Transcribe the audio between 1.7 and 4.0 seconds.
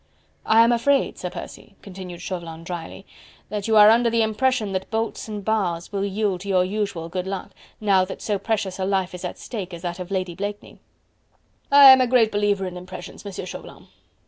continued Chauvelin drily, "that you are